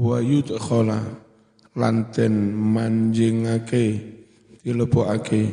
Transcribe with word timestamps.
wa 0.00 0.16
yudkhala 0.16 1.04
lanten 1.76 2.56
manjingake 2.56 4.00
dilebokake 4.64 5.52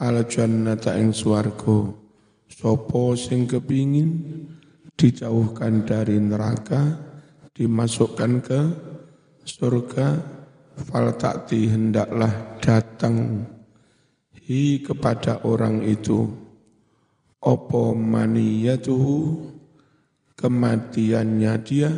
al 0.00 0.24
jannata 0.24 0.96
ing 0.96 1.12
swarga. 1.12 1.92
Sapa 2.48 3.12
sing 3.20 3.44
kepingin 3.44 4.16
dijauhkan 4.96 5.84
dari 5.84 6.16
neraka 6.16 6.96
dimasukkan 7.52 8.32
ke 8.40 8.60
surga 9.44 10.24
fal 10.88 11.12
takti 11.20 11.68
hendaklah 11.68 12.56
datang 12.64 13.44
hi 14.40 14.80
kepada 14.80 15.44
orang 15.44 15.84
itu. 15.84 16.32
Opo 17.44 17.92
maniyatuhu 17.92 19.52
kematiannya 20.34 21.54
dia 21.62 21.92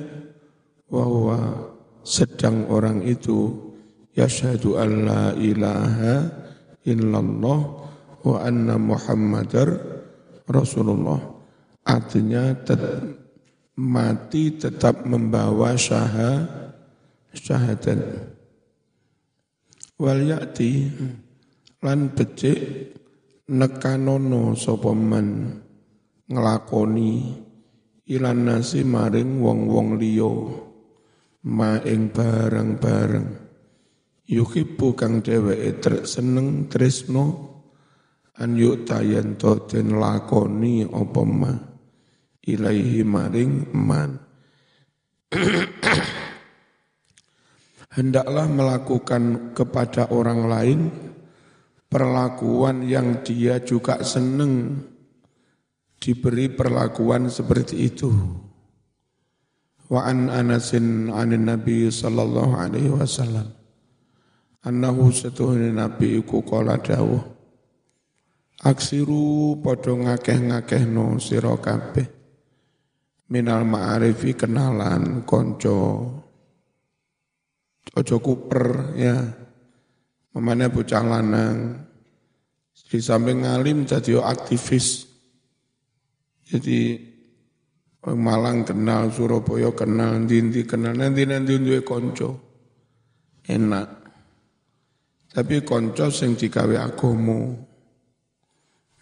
bahwa 0.88 1.68
sedang 2.04 2.64
orang 2.72 3.04
itu 3.04 3.52
yashhadu 4.16 4.80
an 4.80 4.90
la 5.04 5.24
ilaha 5.36 6.14
illallah 6.88 7.60
wa 8.24 8.36
anna 8.40 8.80
muhammadar 8.80 9.68
rasulullah. 10.48 11.20
Artinya 11.84 12.52
tet, 12.64 12.80
mati 13.76 14.56
tetap 14.56 15.04
membawa 15.04 15.76
syahad 15.76 16.74
syahadat. 17.32 18.00
Wal 19.98 20.20
yati 20.24 20.88
lan 21.82 22.12
becik 22.12 22.92
nekanono 23.48 24.52
sapa 24.54 24.92
man 24.92 25.58
nglakoni 26.28 27.34
ilan 28.06 28.38
nasi 28.44 28.84
maring 28.84 29.40
wong-wong 29.40 29.96
liya 29.96 30.32
ma 31.46 31.78
ing 31.86 32.10
barang-barang. 32.10 33.28
Yuhibbu 34.28 34.92
kang 34.92 35.24
dheweke 35.24 36.04
seneng 36.04 36.68
tresno 36.68 37.24
an 38.36 38.58
yuktayan 38.58 39.38
to 39.38 39.66
den 39.70 39.96
lakoni 39.96 40.82
apa 40.84 41.22
ma? 41.22 41.52
Ilaihi 42.48 43.04
maring 43.04 43.72
man. 43.76 44.10
Hendaklah 47.98 48.46
melakukan 48.48 49.52
kepada 49.52 50.08
orang 50.14 50.40
lain 50.48 50.80
perlakuan 51.88 52.84
yang 52.84 53.24
dia 53.24 53.60
juga 53.64 54.00
seneng 54.04 54.84
diberi 55.98 56.48
perlakuan 56.52 57.28
seperti 57.28 57.76
itu. 57.84 58.08
Wa 59.88 60.04
an 60.04 60.28
Anasin 60.28 61.08
anin 61.08 61.48
Nabi 61.48 61.88
sallallahu 61.88 62.52
alaihi 62.52 62.92
wasallam. 62.92 63.48
Annahu 64.64 65.08
satuhune 65.08 65.72
Nabi 65.72 66.20
iku 66.20 66.44
kala 66.44 66.76
dawuh 66.76 67.38
Aksiru 68.58 69.54
padha 69.62 69.94
ngakeh-ngakehno 69.94 71.22
sira 71.22 71.54
kabeh. 71.62 72.10
Minal 73.30 73.62
ma'arifi 73.62 74.34
kenalan 74.34 75.22
konco 75.22 75.78
ojo 77.94 78.16
kuper 78.18 78.98
ya. 78.98 79.14
Mamane 80.34 80.66
bocah 80.74 81.04
lanang. 81.06 81.86
Di 82.74 82.98
samping 82.98 83.46
ngalim 83.46 83.86
jadi 83.86 84.18
aktivis. 84.26 85.06
Jadi 86.50 86.98
Malang 88.14 88.64
kenal, 88.64 89.10
Surabaya 89.10 89.74
kenal, 89.74 90.22
Dinti 90.24 90.62
kenal, 90.64 90.94
nanti-nanti 90.96 91.58
duwe 91.58 91.80
konco. 91.82 92.30
Enak. 93.48 93.88
Tapi 95.34 95.60
konco 95.64 96.06
sing 96.08 96.36
digawe. 96.38 96.76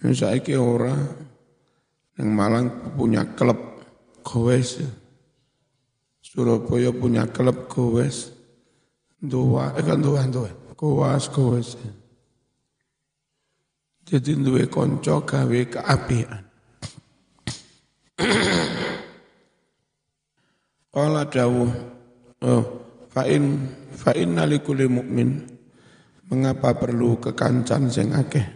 Yang 0.03 0.15
saiki 0.15 0.55
ora 0.55 0.95
yang 2.17 2.31
Malang 2.33 2.97
punya 2.97 3.23
klub 3.37 3.59
gowes. 4.25 4.83
Surabaya 6.25 6.91
punya 6.91 7.29
klub 7.29 7.69
gowes. 7.69 8.33
Dua, 9.17 9.73
eh 9.75 9.85
kan 9.85 9.99
dua, 9.99 10.29
dua. 10.29 10.51
Gowas, 10.77 11.33
gowes. 11.33 11.75
Jadi 14.07 14.39
duwe 14.39 14.71
konco 14.71 15.25
gawe 15.25 15.61
keapian. 15.67 16.47
Qala 20.97 21.29
dawuh 21.29 21.69
oh 22.41 22.65
fa'in 23.13 23.69
fa'in 23.93 24.33
nalikuli 24.33 24.89
mukmin 24.89 25.45
mengapa 26.33 26.73
perlu 26.73 27.21
kekancan 27.21 27.93
sing 27.93 28.17
akeh? 28.17 28.49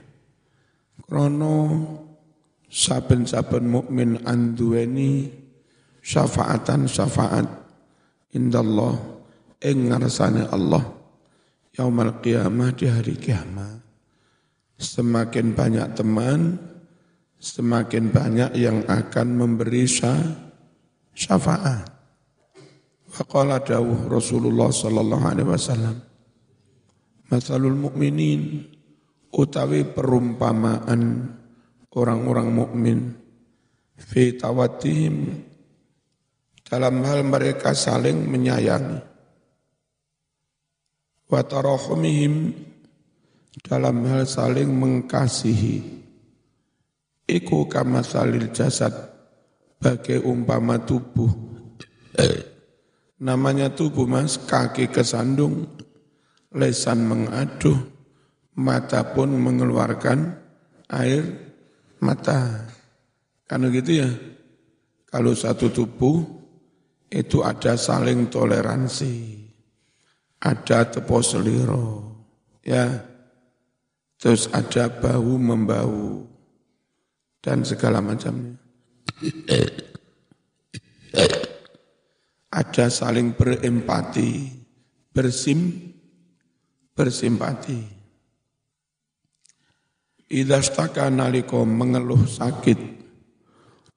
Krono 1.05 1.85
saben-saben 2.65 3.69
mukmin 3.69 4.25
anduweni 4.25 5.29
syafaatan 6.01 6.89
syafaat 6.89 7.45
indallah 8.33 8.97
ing 9.61 9.93
ngarsane 9.93 10.49
Allah 10.49 10.97
yaumal 11.77 12.25
qiyamah 12.25 12.73
di 12.73 12.89
hari 12.89 13.21
kiamat. 13.21 13.85
Semakin 14.81 15.53
banyak 15.53 15.93
teman 15.93 16.57
semakin 17.37 18.09
banyak 18.09 18.57
yang 18.57 18.81
akan 18.89 19.29
memberi 19.37 19.85
syafaat 21.13 22.00
Faqala 23.21 23.61
dawuh 23.61 24.09
Rasulullah 24.09 24.73
sallallahu 24.73 25.25
alaihi 25.29 25.53
wasallam 25.53 25.97
Masalul 27.29 27.77
mukminin 27.77 28.65
utawi 29.29 29.85
perumpamaan 29.85 31.29
orang-orang 31.93 32.49
mukmin 32.49 32.99
fi 34.01 34.41
tawatihim 34.41 35.37
dalam 36.65 37.05
hal 37.05 37.21
mereka 37.23 37.77
saling 37.77 38.25
menyayangi. 38.25 39.05
Wa 41.29 41.45
tarahumihim 41.45 42.57
dalam 43.63 44.01
hal 44.11 44.25
saling 44.25 44.75
mengkasihi. 44.75 45.77
Iku 47.31 47.69
kama 47.69 48.03
salil 48.03 48.49
jasad 48.51 48.91
bagai 49.79 50.25
umpama 50.25 50.83
tubuh 50.83 51.31
Namanya 53.21 53.69
tubuh 53.77 54.09
mas, 54.09 54.41
kaki 54.41 54.89
kesandung, 54.89 55.69
lesan 56.57 57.05
mengaduh, 57.05 57.77
mata 58.57 59.05
pun 59.13 59.37
mengeluarkan 59.37 60.41
air 60.89 61.53
mata. 62.01 62.65
Karena 63.45 63.69
gitu 63.69 63.93
ya, 64.01 64.09
kalau 65.05 65.37
satu 65.37 65.69
tubuh 65.69 66.25
itu 67.13 67.45
ada 67.45 67.77
saling 67.77 68.33
toleransi, 68.33 69.37
ada 70.41 70.89
tepo 70.89 71.21
seliro, 71.21 72.17
ya, 72.65 72.89
terus 74.17 74.49
ada 74.49 74.89
bahu 74.89 75.37
membau 75.37 76.25
dan 77.45 77.69
segala 77.69 78.01
macamnya 78.01 78.57
ada 82.51 82.91
saling 82.91 83.39
berempati, 83.39 84.51
bersim, 85.15 85.95
bersimpati. 86.93 87.79
Idza 90.31 90.63
staka 90.63 91.11
naliko 91.11 91.67
mengeluh 91.67 92.23
sakit 92.27 92.79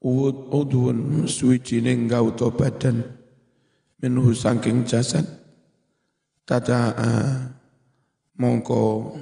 ud 0.02 0.50
udhun 0.50 1.30
suwijining 1.30 2.10
gauta 2.10 2.50
badan 2.50 3.06
minuh 4.02 4.34
saking 4.34 4.82
jasad 4.84 5.24
tadaa 6.44 7.54
mongko 8.36 9.14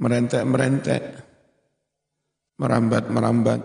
merentek-merentek 0.00 1.02
merambat-merambat 2.56 3.60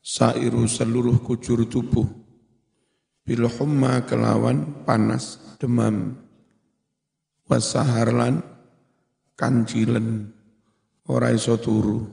sairu 0.00 0.64
seluruh 0.64 1.20
kujur 1.20 1.68
tubuh 1.68 2.27
bil 3.28 3.44
kelawan 4.08 4.88
panas 4.88 5.36
demam 5.60 6.16
wasaharlan 7.44 8.40
kancilen 9.36 10.32
ora 11.12 11.28
iso 11.36 11.60
turu. 11.60 12.08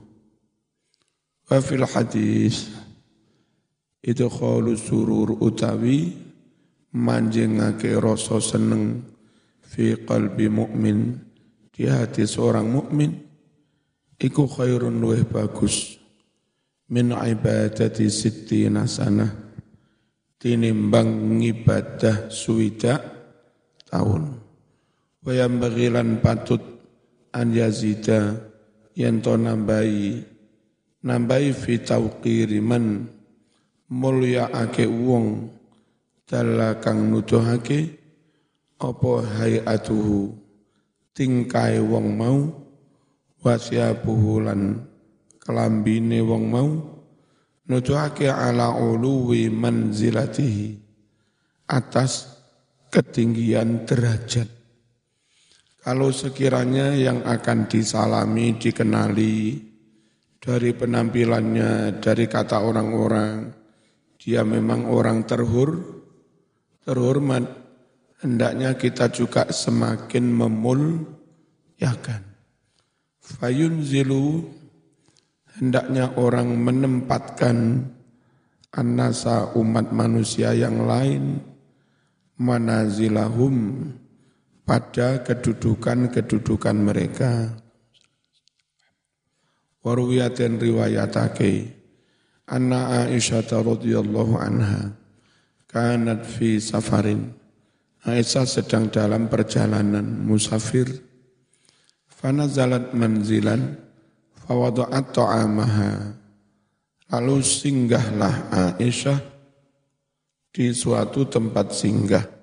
Wa 1.48 1.64
fil 1.64 1.88
hadis 1.88 2.68
itu 4.04 4.28
khalu 4.28 4.76
surur 4.76 5.40
utawi 5.40 6.12
manjingake 6.92 7.96
rasa 7.96 8.36
seneng 8.36 9.00
fi 9.64 9.96
qalbi 9.96 10.52
mukmin 10.52 11.16
di 11.72 11.88
hati 11.88 12.28
seorang 12.28 12.68
mukmin 12.68 13.16
iku 14.20 14.44
khairun 14.44 15.00
luwih 15.00 15.24
bagus. 15.24 15.96
Min 16.92 17.16
ibadati 17.16 18.04
sittina 18.12 18.84
sanah 18.84 19.45
tinimbang 20.40 21.40
ngibadah 21.40 22.28
suwida 22.28 23.00
tahun. 23.88 24.38
Wayam 25.26 25.58
bagilan 25.58 26.22
patut 26.22 26.62
an 27.34 27.50
yazida 27.52 28.38
yen 28.94 29.20
to 29.20 29.34
nambahi 29.34 30.22
nambahi 31.04 31.50
fi 31.52 31.82
tauqiri 31.82 32.62
man 32.62 33.10
mulya 33.92 34.48
ake 34.54 34.88
wong 34.88 35.52
dalla 36.26 36.78
kang 36.80 37.12
nuduhake 37.12 37.92
apa 38.80 39.12
hayatuhu 39.36 40.32
tingkai 41.12 41.78
wong 41.78 42.06
mau 42.16 42.38
wasyabuhu 43.44 44.42
lan 44.42 44.84
kelambine 45.38 46.18
wong 46.24 46.44
mau 46.50 46.70
nuduhake 47.66 48.30
ala 48.30 48.74
uluwi 48.74 49.50
manzilatihi 49.50 50.78
atas 51.66 52.38
ketinggian 52.90 53.86
derajat 53.86 54.56
kalau 55.86 56.10
sekiranya 56.10 56.98
yang 56.98 57.22
akan 57.22 57.70
disalami, 57.70 58.58
dikenali 58.58 59.54
dari 60.42 60.74
penampilannya, 60.74 62.02
dari 62.02 62.26
kata 62.26 62.58
orang-orang, 62.58 63.54
dia 64.18 64.42
memang 64.42 64.90
orang 64.90 65.22
terhur, 65.30 66.02
terhormat, 66.82 67.46
hendaknya 68.18 68.74
kita 68.74 69.14
juga 69.14 69.46
semakin 69.54 70.26
memuliakan. 70.26 72.22
Fayun 73.22 73.86
zilu, 73.86 74.42
hendaknya 75.56 76.12
orang 76.20 76.52
menempatkan 76.60 77.88
anasa 78.76 79.56
umat 79.56 79.88
manusia 79.92 80.52
yang 80.52 80.84
lain 80.84 81.40
manazilahum 82.36 83.88
pada 84.68 85.24
kedudukan-kedudukan 85.24 86.76
mereka. 86.76 87.56
Warwiyatin 89.80 90.58
riwayatake 90.60 91.72
anna 92.50 93.06
Aisyah 93.06 93.46
radhiyallahu 93.46 94.34
anha 94.36 94.92
kanat 95.70 96.26
fi 96.26 96.58
safarin. 96.60 97.32
Aisyah 98.02 98.46
sedang 98.46 98.90
dalam 98.90 99.30
perjalanan 99.30 100.04
musafir. 100.26 100.90
Fanazalat 102.10 102.96
manzilan 102.96 103.85
fawada'at 104.46 105.06
ta'amaha. 105.10 105.90
Lalu 107.06 107.38
singgahlah 107.38 108.50
Aisyah 108.78 109.18
di 110.50 110.74
suatu 110.74 111.22
tempat 111.26 111.70
singgah 111.70 112.36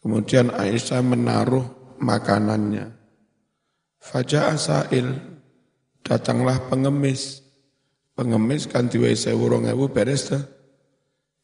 Kemudian 0.00 0.48
Aisyah 0.48 1.04
menaruh 1.04 1.64
makanannya. 2.00 2.88
Fajar 4.00 4.56
Asail, 4.56 5.12
datanglah 6.00 6.56
pengemis. 6.72 7.44
Pengemis 8.16 8.64
kan 8.64 8.88
diwai 8.88 9.12
sewurong 9.12 9.68
ewu 9.68 9.92
beres 9.92 10.32
dah. 10.32 10.40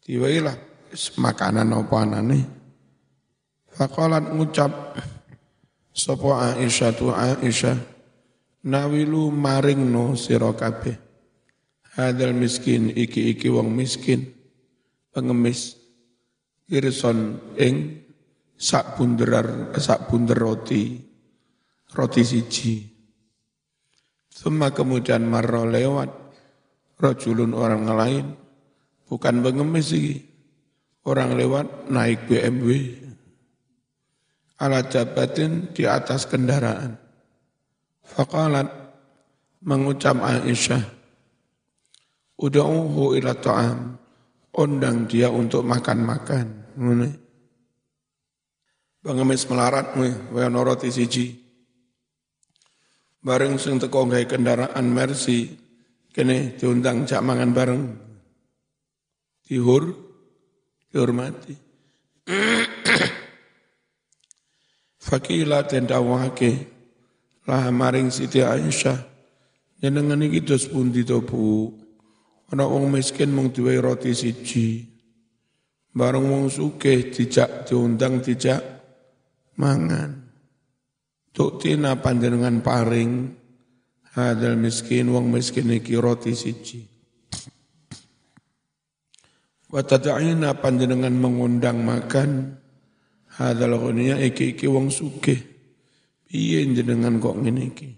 Diwai 0.09 0.41
lah 0.41 0.57
makanan 1.21 1.69
apa 1.77 1.97
anane. 2.01 2.41
Fakolat 3.77 4.33
ngucap, 4.33 4.73
Sopo 5.93 6.33
Aisyah 6.33 6.91
tu 6.97 7.13
Aisyah, 7.13 7.77
nawilu 8.67 9.31
maring 9.31 9.87
no 9.87 10.19
sirokabe. 10.19 10.99
Hadal 11.97 12.37
miskin, 12.37 12.93
iki-iki 12.93 13.49
wong 13.49 13.73
miskin, 13.73 14.29
pengemis, 15.15 15.81
irson 16.69 17.41
ing 17.57 18.05
sak 18.53 19.01
bunderar 19.01 19.73
sak 19.81 20.11
bunder 20.13 20.37
roti 20.37 21.01
roti 21.97 22.23
siji. 22.27 22.85
Semua 24.29 24.77
kemudian 24.77 25.25
marro 25.25 25.65
lewat 25.65 26.11
rojulun 27.01 27.57
orang 27.57 27.89
lain. 27.89 28.27
Bukan 29.07 29.41
pengemis 29.41 29.95
sih 29.95 30.21
orang 31.07 31.39
lewat 31.39 31.89
naik 31.89 32.27
BMW 32.27 32.71
ala 34.59 34.83
jabatin 34.91 35.71
di 35.71 35.87
atas 35.87 36.27
kendaraan 36.27 37.06
faqalat 38.07 38.69
mengucap 39.67 40.19
Aisyah 40.23 40.83
uda'uhu 42.39 43.19
ila 43.19 43.35
ta'am 43.35 43.99
undang 44.57 45.11
dia 45.11 45.29
untuk 45.29 45.67
makan-makan 45.67 46.47
pengemis 49.07 49.47
melarat 49.47 49.95
waya 50.35 50.51
noroti 50.51 50.91
siji. 50.91 51.39
Bareng 53.23 53.55
sing 53.63 53.79
teko 53.79 54.11
gawe 54.11 54.27
kendaraan 54.27 54.87
Mercy 54.91 55.55
kene 56.11 56.59
diundang 56.59 57.07
jak 57.07 57.23
mangan 57.23 57.55
bareng. 57.55 57.83
Dihur 59.47 59.95
dihormati. 60.91 61.55
Fakila 65.07 65.63
tendawake 65.63 66.76
lah 67.47 67.71
maring 67.71 68.11
Siti 68.11 68.43
Aisyah 68.43 68.99
jenengan 69.79 70.19
iki 70.23 70.43
dos 70.43 70.67
pundi 70.67 71.07
to 71.07 71.23
Bu 71.23 71.71
ana 72.51 72.67
wong 72.67 72.91
miskin 72.91 73.31
mung 73.31 73.55
duwe 73.55 73.79
roti 73.79 74.15
siji 74.15 74.97
bareng 75.97 76.29
wong 76.29 76.45
sugih 76.53 77.09
dijak 77.09 77.65
diundang 77.65 78.21
dijak 78.21 78.61
mangan. 79.57 80.29
Tuktina 81.33 81.97
panjenengan 82.01 82.61
paring 82.61 83.33
hadal 84.17 84.57
miskin 84.61 85.09
wong 85.13 85.33
miskin 85.33 85.73
iki 85.73 85.97
roti 85.97 86.33
siji. 86.37 86.81
Wa 89.73 89.85
tad'ina 89.85 90.57
panjenengan 90.57 91.13
mengundang 91.13 91.85
makan 91.85 92.57
hadal 93.37 93.77
ghaniya 93.81 94.21
iki 94.21 94.57
iki 94.57 94.69
wong 94.69 94.89
sugih. 94.93 95.56
Piye 96.27 96.67
jenengan 96.75 97.23
kok 97.23 97.39
ngene 97.39 97.71
iki? 97.71 97.95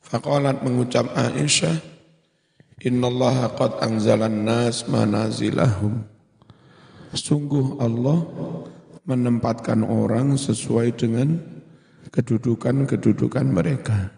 Faqalat 0.00 0.64
mengucap 0.64 1.12
Aisyah, 1.12 1.76
Innallaha 2.82 3.54
qad 3.54 3.78
anzalan 3.84 4.42
nas 4.42 4.88
manazilahum. 4.90 6.02
Sungguh 7.12 7.78
Allah 7.78 8.24
menempatkan 9.06 9.84
orang 9.84 10.34
sesuai 10.40 10.96
dengan 10.96 11.38
kedudukan-kedudukan 12.10 13.46
mereka. 13.46 14.10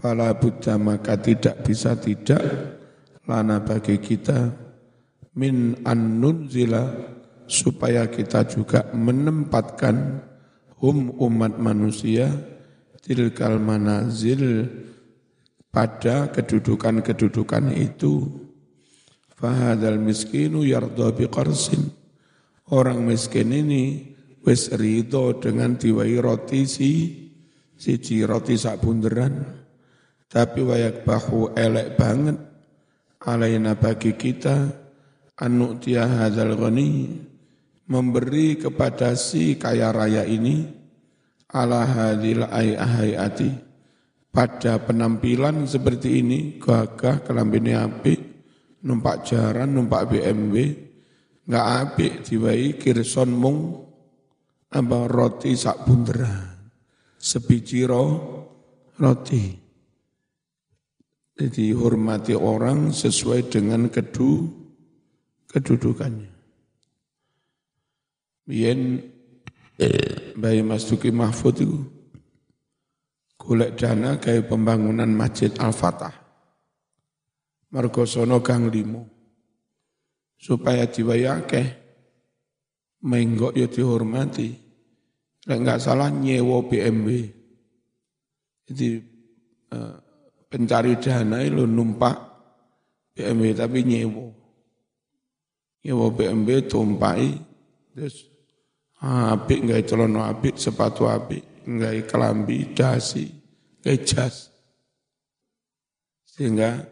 Fala 0.00 0.34
buddha 0.34 0.74
maka 0.80 1.14
tidak 1.14 1.62
bisa 1.62 1.94
tidak 1.94 2.42
lana 3.28 3.62
bagi 3.62 4.02
kita 4.02 4.50
min 5.38 5.78
annunzila 5.86 6.90
supaya 7.46 8.10
kita 8.10 8.42
juga 8.50 8.90
menempatkan 8.90 10.26
hum 10.80 11.16
umat 11.16 11.56
manusia 11.56 12.28
tilkal 13.04 13.62
manazil 13.62 14.66
pada 15.70 16.32
kedudukan-kedudukan 16.32 17.72
itu. 17.76 18.26
Fahadal 19.36 20.00
miskinu 20.00 20.64
yardha 20.64 21.12
biqarsin. 21.12 21.92
Orang 22.72 23.04
miskin 23.04 23.52
ini 23.52 24.16
wis 24.42 24.72
ridho 24.72 25.36
dengan 25.36 25.76
diwai 25.76 26.16
roti 26.18 26.64
si 26.64 26.92
siji 27.76 28.24
roti 28.24 28.56
sak 28.56 28.80
bunderan. 28.80 29.44
Tapi 30.26 30.64
wayak 30.64 31.04
bahu 31.04 31.54
elek 31.54 31.94
banget. 32.00 32.40
Alaina 33.22 33.76
bagi 33.76 34.16
kita 34.16 34.70
anu 35.36 35.76
dia 35.76 36.08
hadal 36.08 36.56
ghani 36.56 37.20
memberi 37.86 38.58
kepada 38.58 39.14
si 39.14 39.54
kaya 39.54 39.94
raya 39.94 40.26
ini 40.26 40.66
ala 41.54 41.86
hadil 41.86 42.42
hayati 42.50 43.50
pada 44.34 44.82
penampilan 44.82 45.64
seperti 45.64 46.20
ini 46.20 46.38
gagah 46.58 47.22
kelambine 47.22 47.78
api 47.78 48.14
numpak 48.84 49.24
jaran 49.24 49.72
numpak 49.72 50.10
BMW 50.10 50.56
nggak 51.46 51.66
apik 51.86 52.12
diwai 52.26 52.74
kirson 52.74 53.30
mung 53.30 53.86
apa 54.66 54.98
roti 55.06 55.54
sak 55.54 55.86
bunderan 55.86 56.56
sebiji 57.16 57.86
ro, 57.86 58.04
roti. 59.00 59.64
Jadi 61.36 61.68
hormati 61.76 62.32
orang 62.32 62.96
sesuai 62.96 63.52
dengan 63.52 63.92
kedu 63.92 64.48
kedudukannya 65.52 66.35
Bien 68.46 69.02
Bayi 70.38 70.62
Mas 70.62 70.86
Duki 70.86 71.10
Mahfud 71.10 71.56
itu 71.58 71.78
golek 73.36 73.74
dana 73.74 74.16
kayak 74.16 74.46
pembangunan 74.46 75.10
Masjid 75.10 75.50
Al-Fatah. 75.58 76.14
Margosono 77.74 78.40
Gang 78.40 78.70
Limo 78.70 79.04
supaya 80.38 80.86
diwayake 80.86 81.62
menggok 83.02 83.52
ya 83.58 83.66
dihormati. 83.66 84.48
Lek 85.46 85.58
enggak 85.62 85.82
salah 85.82 86.08
nyewo 86.08 86.64
BMW. 86.64 87.26
Jadi 88.66 88.88
eh, 89.74 89.96
pencari 90.46 90.96
dana 90.98 91.42
itu 91.42 91.66
numpak 91.66 92.16
BMW 93.12 93.52
tapi 93.52 93.82
nyewo. 93.82 94.26
Nyewo 95.82 96.06
BMW 96.14 96.64
tumpai 96.66 97.30
terus 97.94 98.35
apik 99.04 99.64
enggak 99.64 99.84
celana 99.88 100.32
apik, 100.32 100.56
sepatu 100.56 101.04
apik, 101.04 101.68
enggak 101.68 102.08
kelambi, 102.08 102.72
dasi, 102.72 103.28
enggak 103.82 103.98
jas. 104.08 104.48
Sehingga 106.24 106.84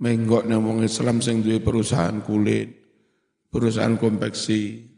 menggok 0.00 0.44
wong 0.48 0.84
Islam 0.84 1.20
sing 1.24 1.40
duwe 1.44 1.60
perusahaan 1.60 2.20
kulit, 2.24 2.68
perusahaan 3.48 3.96
konveksi. 3.96 4.92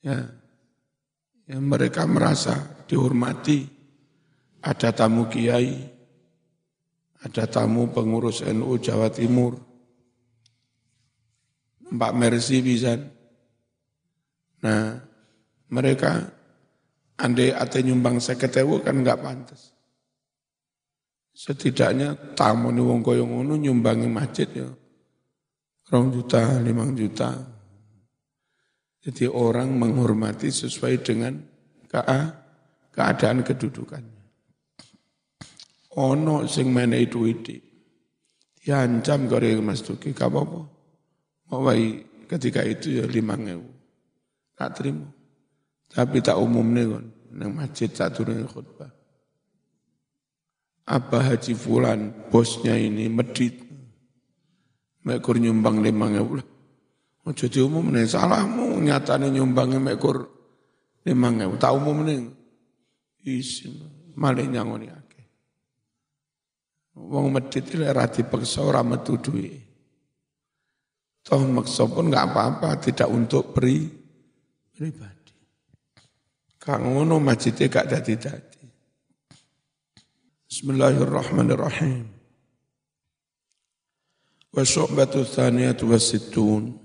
Ya. 0.00 0.16
ya 1.44 1.58
mereka 1.60 2.08
merasa 2.08 2.56
dihormati 2.88 3.68
ada 4.64 4.92
tamu 4.96 5.28
kiai, 5.28 5.76
ada 7.20 7.44
tamu 7.44 7.92
pengurus 7.92 8.40
NU 8.44 8.80
Jawa 8.80 9.12
Timur, 9.12 9.60
Mbak 11.90 12.12
Mercy 12.16 12.64
bisa. 12.64 12.96
Nah, 14.60 15.09
mereka 15.70 16.28
andai 17.18 17.54
ate 17.54 17.82
nyumbang 17.86 18.18
seketewu 18.18 18.82
kan 18.84 19.00
nggak 19.00 19.20
pantas. 19.22 19.72
Setidaknya 21.30 22.36
tamu 22.36 22.74
nih 22.74 22.84
wong 22.84 23.00
koyong 23.00 23.30
ngono 23.30 23.54
nyumbangi 23.56 24.08
masjid 24.10 24.48
ya. 24.50 24.68
Rong 25.90 26.12
juta, 26.14 26.60
limang 26.60 26.94
juta. 26.94 27.34
Jadi 29.00 29.24
orang 29.26 29.72
menghormati 29.74 30.52
sesuai 30.52 31.00
dengan 31.00 31.32
keadaan 32.92 33.40
kedudukannya 33.40 34.20
ono 35.98 36.46
sing 36.46 36.70
menehi 36.70 37.10
duwite 37.10 37.56
diancam 38.62 39.26
karo 39.26 39.58
Mas 39.58 39.82
Duki 39.82 40.14
gak 40.14 40.30
apa-apa 40.30 40.62
ketika 42.30 42.62
itu 42.62 43.02
ya 43.02 43.04
limang 43.10 43.42
ewu 43.50 43.66
tak 44.54 44.78
terima 44.78 45.10
tapi 45.90 46.22
tak 46.22 46.38
umum 46.38 46.66
nih 46.70 46.86
kon 46.86 47.06
nang 47.30 47.50
masjid 47.54 47.90
tak 47.90 48.14
turun 48.14 48.46
khutbah. 48.46 48.90
Apa 50.90 51.22
Haji 51.22 51.54
Fulan 51.54 52.10
bosnya 52.30 52.74
ini 52.74 53.06
medit? 53.06 53.70
Mekur 55.00 55.40
nyumbang 55.40 55.80
limang 55.80 56.12
ewu 56.12 56.36
lah 56.36 56.44
Ojo 57.24 57.48
umum 57.64 57.88
nih 57.88 58.04
salahmu 58.04 58.84
nyatanya 58.84 59.32
nyumbangnya 59.32 59.80
mekur 59.80 60.28
limang 61.08 61.40
ewu 61.40 61.56
tak 61.56 61.72
umum 61.72 62.04
nih 62.04 62.28
isin 63.24 63.80
malah 64.12 64.44
nyangoni 64.44 64.92
Wong 67.00 67.32
medit 67.32 67.64
itu 67.64 67.80
ora 67.80 68.04
dipaksa 68.04 68.60
ora 68.60 68.84
metu. 68.84 69.16
Toh 69.16 69.32
maksa 71.48 71.88
pun 71.88 72.10
enggak 72.10 72.26
apa-apa, 72.32 72.80
tidak 72.80 73.08
untuk 73.08 73.56
pri 73.56 73.88
pribadi. 74.74 75.19
Kang 76.60 76.92
ngono 76.92 77.16
masjidnya 77.16 77.72
gak 77.72 77.88
dadi-dadi. 77.88 78.60
Bismillahirrahmanirrahim. 80.44 82.04
Wa 84.52 84.60
syu'batu 84.60 85.24
thaniyatu 85.24 85.88
wa. 85.88 86.76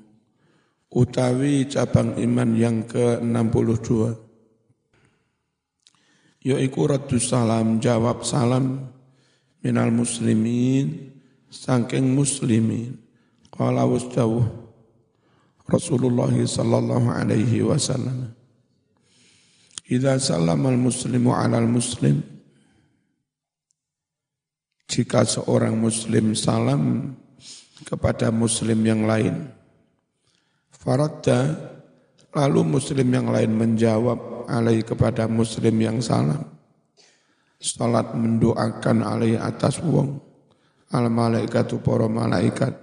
Utawi 0.95 1.67
cabang 1.67 2.15
iman 2.15 2.55
yang 2.55 2.87
ke-62. 2.87 4.15
Yaitu 6.47 6.81
raddu 6.87 7.19
salam, 7.19 7.83
jawab 7.83 8.23
salam 8.23 8.95
minal 9.59 9.91
muslimin 9.91 11.09
saking 11.49 12.13
muslimin 12.13 13.01
qala 13.49 13.81
wasdawuh 13.89 14.45
Rasulullah 15.65 16.29
sallallahu 16.29 17.09
alaihi 17.09 17.65
wasallam 17.65 18.34
Idza 19.85 20.17
sallama 20.17 20.73
al-muslimu 20.73 21.29
'ala 21.29 21.61
al-muslim 21.61 22.17
jika 24.89 25.21
seorang 25.25 25.77
muslim 25.77 26.33
salam 26.33 27.13
kepada 27.85 28.33
muslim 28.33 28.81
yang 28.81 29.05
lain 29.05 29.49
faradda 30.73 31.53
lalu 32.35 32.77
muslim 32.77 33.07
yang 33.09 33.31
lain 33.31 33.51
menjawab 33.55 34.35
alai 34.51 34.85
kepada 34.85 35.25
muslim 35.25 35.75
yang 35.79 35.97
salam. 36.03 36.53
Salat 37.55 38.13
mendoakan 38.13 39.01
alai 39.01 39.39
atas 39.39 39.81
wong 39.81 40.21
al 40.93 41.09
malaikatu 41.09 41.81
para 41.81 42.05
malaikat 42.05 42.77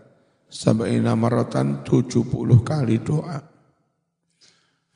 sab'ina 0.50 1.14
maratan 1.14 1.86
70 1.86 2.26
kali 2.66 2.98
doa 2.98 3.51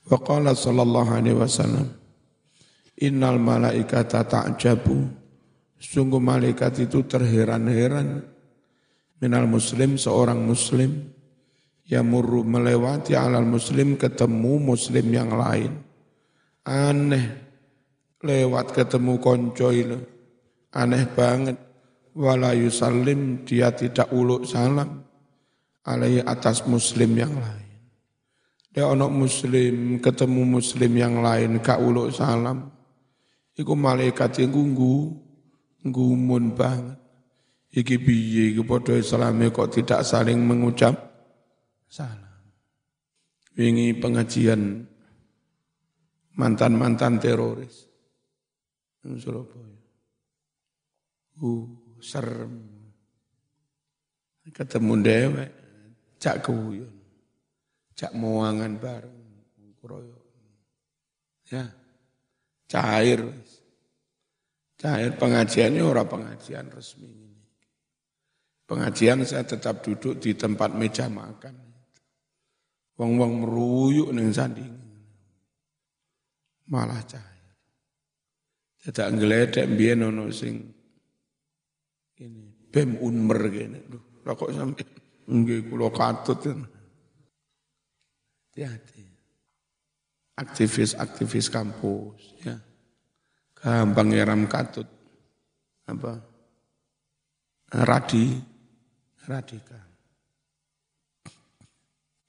wa 0.06 0.18
qala 0.22 0.54
sallallahu 0.54 1.10
alaihi 1.10 1.38
wasallam 1.38 1.86
innal 3.00 3.38
malaikata 3.40 4.24
ta'jabu. 4.24 5.26
Sungguh 5.76 6.18
malaikat 6.22 6.88
itu 6.88 7.04
terheran-heran. 7.04 8.24
Minal 9.20 9.48
muslim 9.48 9.96
seorang 9.96 10.40
muslim 10.44 11.12
yamurru 11.88 12.44
melewati 12.44 13.16
alal 13.16 13.48
muslim 13.48 13.96
ketemu 13.96 14.60
muslim 14.60 15.06
yang 15.08 15.32
lain. 15.32 15.72
Aneh 16.64 17.24
lewat 18.20 18.72
ketemu 18.72 19.20
konco 19.20 19.68
itu 19.72 20.00
aneh 20.72 21.04
banget. 21.12 21.56
Wala 22.16 22.56
yusallim 22.56 23.44
dia 23.44 23.72
tidak 23.76 24.08
uluk 24.08 24.48
salam. 24.48 25.04
Alai 25.84 26.18
atas 26.24 26.64
muslim 26.64 27.12
yang 27.14 27.36
lain 27.36 27.65
dia 28.76 28.84
onok 28.84 29.08
muslim 29.08 29.96
ketemu 30.04 30.60
muslim 30.60 30.92
yang 30.92 31.24
lain 31.24 31.64
gak 31.64 31.80
uluk 31.80 32.12
salam 32.12 32.68
iku 33.56 33.72
malaikat 33.72 34.44
yang 34.44 34.52
gunggu 34.52 35.16
gumun 35.80 36.52
banget 36.52 37.00
iki 37.72 37.96
biye 37.96 38.52
iki 38.52 38.92
islame 39.00 39.48
kok 39.48 39.72
tidak 39.72 40.04
saling 40.04 40.44
mengucap 40.44 40.92
salam 41.88 42.52
wingi 43.56 43.96
pengajian 43.96 44.84
mantan-mantan 46.36 47.16
teroris 47.16 47.86
Surabaya. 49.14 49.78
Uh, 51.38 51.70
serem. 52.02 52.66
Ketemu 54.50 54.94
dewek, 55.02 55.50
cak 56.18 56.42
kewuyun. 56.42 56.95
Cak 57.96 58.12
muangan 58.12 58.76
bareng, 58.76 59.20
kroyo. 59.80 60.20
Ya, 61.48 61.64
cair. 62.68 63.24
Cair 64.76 65.16
pengajiannya 65.16 65.80
orang 65.80 66.04
pengajian 66.04 66.68
resmi 66.68 67.08
ini. 67.08 67.40
Pengajian 68.68 69.24
saya 69.24 69.48
tetap 69.48 69.80
duduk 69.80 70.20
di 70.20 70.36
tempat 70.36 70.76
meja 70.76 71.08
makan. 71.08 71.56
Wong-wong 73.00 73.32
meruyuk 73.40 74.12
neng 74.12 74.28
sanding. 74.28 74.74
Malah 76.68 77.00
cair. 77.08 77.54
Tidak 78.84 79.08
ngeledek 79.16 79.66
biyen 79.72 80.04
ono 80.04 80.28
sing 80.28 80.60
ini 82.20 82.44
bem 82.70 83.00
unmer 83.00 83.40
gini. 83.48 83.80
Duh, 83.82 84.02
kok 84.22 84.52
sampai 84.52 84.86
nggih 85.26 85.72
kula 85.72 85.88
katut 85.90 86.38
kan. 86.44 86.75
Hati-hati. 88.56 89.04
Aktivis-aktivis 90.40 91.52
kampus 91.52 92.40
ya. 92.40 92.56
Gampang 93.52 94.16
ngeram 94.16 94.48
katut. 94.48 94.88
Apa? 95.84 96.16
Radi 97.84 98.32
radikal. 99.28 99.84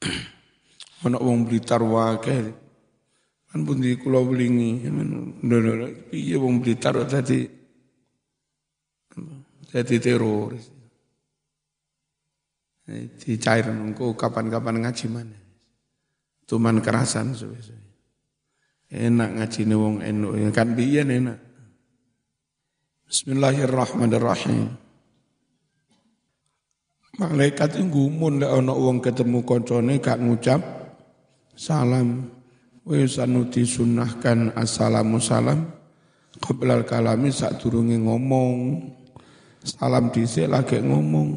Ono 1.08 1.16
wong 1.24 1.48
Blitar 1.48 1.80
wae 1.80 2.20
Kan 3.48 3.64
pun 3.64 3.80
di 3.80 3.96
kula 3.96 4.20
welingi, 4.20 4.84
piye 6.12 6.36
wong 6.36 6.60
Blitar 6.60 7.08
tadi 7.08 7.48
jadi 9.72 9.96
teroris. 10.04 10.76
Dicair 13.24 13.72
nunggu 13.72 14.12
kapan-kapan 14.20 14.84
ngaji 14.84 15.08
mana. 15.08 15.47
Tuman 16.48 16.80
kerasan 16.80 17.36
suwe-suwe. 17.36 17.84
Enak 18.88 19.36
ngaji 19.36 19.62
nih 19.68 19.76
wong 19.76 19.96
enu, 20.00 20.32
ya 20.40 20.48
kan 20.56 20.72
biyen 20.72 21.12
enak. 21.12 21.40
Bismillahirrahmanirrahim. 23.12 24.72
Malaikat 27.20 27.84
ngumun 27.84 28.40
lek 28.40 28.52
ana 28.52 28.72
wong 28.72 29.04
ketemu 29.04 29.44
koncone 29.44 30.00
gak 30.00 30.24
ngucap 30.24 30.64
salam. 31.52 32.32
Wis 32.88 33.20
anu 33.20 33.52
disunahkan 33.52 34.56
assalamu 34.56 35.20
salam 35.20 35.68
qoblal 36.40 36.88
kalami 36.88 37.28
sak 37.28 37.60
durunge 37.60 38.00
ngomong. 38.00 38.88
Salam 39.68 40.16
dhisik 40.16 40.48
lagi 40.48 40.80
ngomong. 40.80 41.36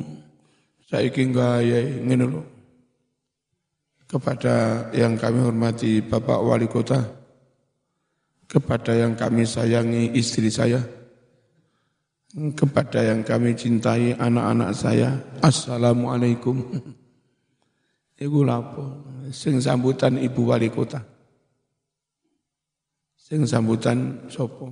Saiki 0.86 1.34
gawe 1.34 1.82
ngene 2.06 2.24
lho. 2.30 2.59
Kepada 4.10 4.90
yang 4.90 5.14
kami 5.14 5.38
hormati 5.38 6.02
Bapak 6.02 6.42
Wali 6.42 6.66
Kota, 6.66 6.98
kepada 8.50 8.90
yang 8.90 9.14
kami 9.14 9.46
sayangi 9.46 10.10
istri 10.18 10.50
saya, 10.50 10.82
kepada 12.58 13.06
yang 13.06 13.22
kami 13.22 13.54
cintai 13.54 14.18
anak-anak 14.18 14.70
saya, 14.74 15.14
Assalamualaikum. 15.38 16.58
Iku 18.26 18.42
lapo, 18.42 19.06
sing 19.30 19.62
sambutan 19.62 20.18
Ibu 20.18 20.42
Wali 20.42 20.74
Kota. 20.74 21.06
Sing 23.14 23.46
sambutan 23.46 24.26
sopo. 24.26 24.66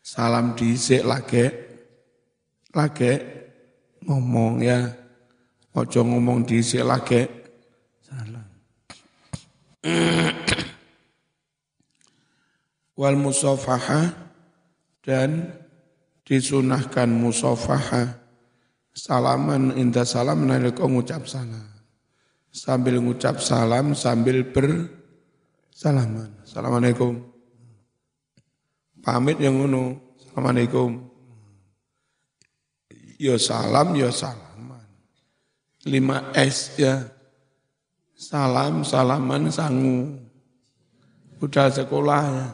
Salam 0.00 0.56
dhisik 0.56 1.04
lagi, 1.04 1.52
lagi 2.72 3.12
ngomong 4.08 4.64
ya. 4.64 4.88
Ojo 5.76 6.00
ngomong 6.00 6.48
dhisik 6.48 6.80
lagi. 6.80 7.41
Wal 12.98 13.16
musafaha 13.18 14.14
dan 15.02 15.50
disunahkan 16.22 17.10
musafaha. 17.10 18.22
Salaman 18.92 19.72
indah 19.74 20.04
salam 20.04 20.46
nalika 20.46 20.86
ngucap 20.86 21.26
salam. 21.26 21.66
Sambil 22.52 23.00
ngucap 23.00 23.40
salam 23.40 23.96
sambil 23.96 24.44
bersalaman. 24.52 26.36
Assalamualaikum. 26.44 27.16
Pamit 29.00 29.40
yang 29.40 29.56
ngono. 29.58 29.96
Assalamualaikum. 30.20 31.08
Yo 33.16 33.34
ya 33.34 33.40
salam 33.40 33.96
yo 33.96 34.12
ya 34.12 34.14
salaman. 34.14 34.84
Lima 35.88 36.30
S 36.36 36.76
ya 36.78 37.08
salam 38.22 38.86
salaman 38.86 39.50
sangu 39.50 40.14
udah 41.42 41.66
sekolah 41.66 42.22
ya 42.22 42.46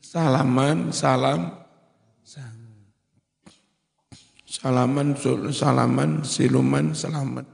salaman 0.00 0.88
salam 0.88 1.52
Salaman, 4.64 5.12
salaman, 5.52 6.24
siluman, 6.24 6.96
selamat. 6.96 7.44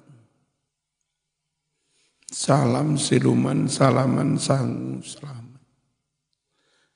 Salam, 2.31 2.95
siluman, 2.95 3.67
salaman, 3.67 4.39
sang, 4.39 5.03
selamat. 5.03 5.59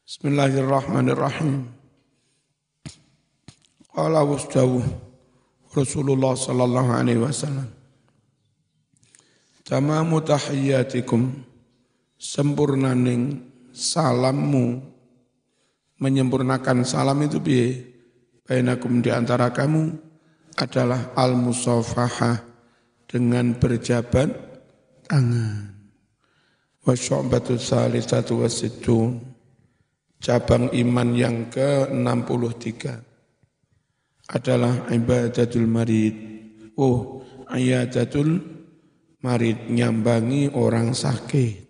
Bismillahirrahmanirrahim. 0.06 1.66
Qala 3.90 4.22
Rasulullah 5.74 6.38
sallallahu 6.38 6.90
alaihi 6.94 7.18
wasallam. 7.18 7.73
Tamamu 9.64 10.20
tahiyyatikum 10.20 11.40
sempurnaning 12.20 13.48
salammu 13.72 14.84
menyempurnakan 15.96 16.84
salam 16.84 17.16
itu 17.24 17.40
biye 17.40 17.80
bainakum 18.44 19.00
di 19.00 19.08
antara 19.08 19.48
kamu 19.56 19.96
adalah 20.60 21.16
al-musafahah 21.16 22.44
dengan 23.08 23.56
berjabat 23.56 24.28
tangan. 25.08 25.72
Wa 26.84 26.92
syu'batu 26.92 27.56
salisatu 27.56 28.44
wasittun. 28.44 29.32
Cabang 30.20 30.72
iman 30.72 31.08
yang 31.12 31.52
ke-63 31.52 32.72
adalah 34.28 34.88
ibadatul 34.88 35.68
marid. 35.68 36.16
Oh, 36.80 37.20
ayadatul 37.52 38.53
marid 39.24 39.72
nyambangi 39.72 40.52
orang 40.52 40.92
sakit. 40.92 41.64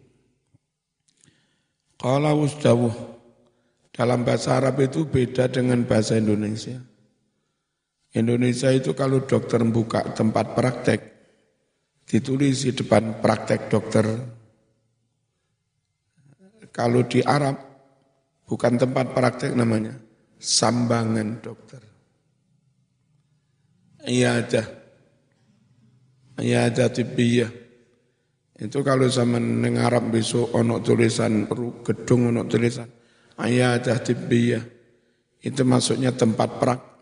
Qala 1.95 2.35
ustawuh 2.35 2.93
dalam 3.95 4.27
bahasa 4.27 4.59
Arab 4.59 4.83
itu 4.83 5.07
beda 5.07 5.47
dengan 5.47 5.87
bahasa 5.87 6.19
Indonesia. 6.19 6.83
Indonesia 8.11 8.75
itu 8.75 8.91
kalau 8.99 9.23
dokter 9.23 9.63
buka 9.63 10.03
tempat 10.19 10.59
praktek, 10.59 11.01
ditulis 12.11 12.67
di 12.67 12.75
depan 12.75 13.23
praktek 13.23 13.71
dokter. 13.71 14.07
Kalau 16.75 17.07
di 17.07 17.23
Arab, 17.23 17.55
bukan 18.51 18.75
tempat 18.75 19.15
praktek 19.15 19.55
namanya, 19.55 19.95
sambangan 20.43 21.39
dokter. 21.39 21.83
Iya 24.05 24.43
aja. 24.43 24.84
Iya 26.39 26.67
aja 26.67 26.91
tibiyah. 26.91 27.51
Itu 28.55 28.83
kalau 28.87 29.07
sama 29.11 29.39
Arab 29.83 30.15
besok 30.15 30.55
ono 30.55 30.79
tulisan 30.83 31.47
gedung 31.83 32.35
ono 32.35 32.47
tulisan 32.47 32.87
ayat 33.39 33.87
tibiyah. 34.03 34.63
Itu 35.45 35.63
maksudnya 35.63 36.15
tempat 36.15 36.59
praktek 36.59 36.95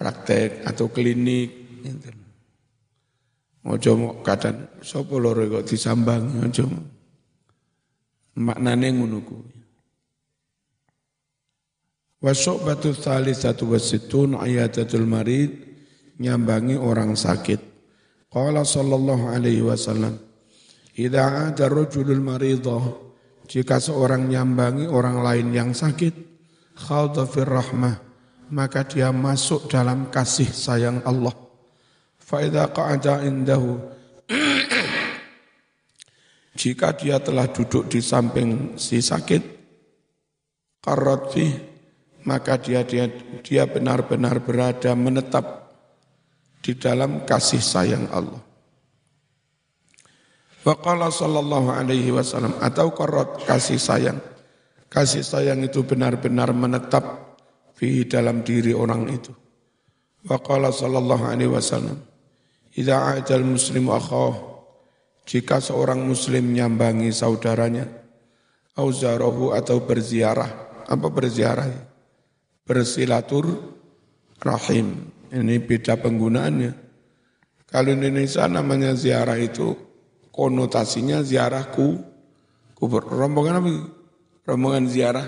praktek 0.00 0.64
atau 0.64 0.88
klinik 0.88 1.60
Ojo 3.60 3.92
mau 3.92 4.24
kadang 4.24 4.72
sapa 4.80 5.20
loro 5.20 5.44
kok 5.44 5.68
disambang 5.68 6.40
ojo. 6.40 6.64
Maknane 8.40 8.88
ngono 8.88 9.20
kuwi. 9.20 9.52
Wa 12.24 12.32
syu'batu 12.32 12.96
thalitsatu 12.96 13.68
wasittun 13.68 14.40
ayatatul 14.40 15.04
marid 15.04 15.52
nyambangi 16.16 16.80
orang 16.80 17.12
sakit. 17.12 17.60
Qala 18.30 18.62
sallallahu 18.62 19.34
alaihi 19.34 19.66
wasallam, 19.66 20.14
"Idza 20.94 21.50
ada 21.50 21.66
rajulul 21.66 22.22
maridah" 22.22 23.10
jika 23.50 23.82
seorang 23.82 24.30
nyambangi 24.30 24.86
orang 24.86 25.18
lain 25.18 25.50
yang 25.50 25.70
sakit, 25.74 26.14
khawda 26.78 27.26
fir 27.26 27.50
rahmah 27.50 28.10
maka 28.50 28.82
dia 28.82 29.14
masuk 29.14 29.70
dalam 29.70 30.10
kasih 30.10 30.50
sayang 30.50 31.00
Allah. 31.06 31.32
Fa'idha 32.18 32.70
qa'ada 32.70 33.26
indahu 33.26 33.78
jika 36.60 36.94
dia 36.94 37.18
telah 37.18 37.50
duduk 37.50 37.90
di 37.90 38.02
samping 38.02 38.78
si 38.78 39.02
sakit, 39.02 39.42
karoti 40.82 41.46
maka 42.26 42.60
dia 42.60 42.86
dia 42.86 43.08
dia 43.42 43.66
benar-benar 43.66 44.38
berada 44.42 44.94
menetap 44.94 45.69
di 46.60 46.76
dalam 46.76 47.24
kasih 47.24 47.60
sayang 47.60 48.08
Allah. 48.12 48.40
Waqala 50.60 51.08
sallallahu 51.08 51.72
alaihi 51.72 52.12
wasallam 52.12 52.52
atau 52.60 52.92
karot 52.92 53.48
kasih 53.48 53.80
sayang. 53.80 54.20
Kasih 54.92 55.24
sayang 55.24 55.64
itu 55.64 55.80
benar-benar 55.86 56.52
menetap 56.52 57.36
fi 57.72 58.04
dalam 58.04 58.44
diri 58.44 58.76
orang 58.76 59.08
itu. 59.08 59.32
Wa 60.28 60.36
qala 60.36 60.68
sallallahu 60.68 61.24
alaihi 61.24 61.48
wasallam, 61.48 61.96
"Idza 62.76 63.16
ajal 63.16 63.40
muslimu 63.40 63.96
akhah" 63.96 64.36
jika 65.24 65.62
seorang 65.64 66.04
muslim 66.04 66.52
nyambangi 66.52 67.08
saudaranya, 67.08 67.88
auzarahu 68.76 69.56
atau 69.56 69.80
berziarah, 69.80 70.84
apa 70.84 71.06
berziarah? 71.08 71.70
Bersilatur 72.66 73.46
rahim. 74.42 75.08
Ini 75.30 75.62
beda 75.62 75.94
penggunaannya. 76.02 76.72
Kalau 77.70 77.90
Indonesia 77.94 78.50
namanya 78.50 78.98
ziarah 78.98 79.38
itu 79.38 79.78
konotasinya 80.34 81.22
ziarahku 81.22 82.02
kubur. 82.74 83.06
Rombongan 83.06 83.54
apa? 83.62 83.70
Rombongan 84.42 84.90
ziarah. 84.90 85.26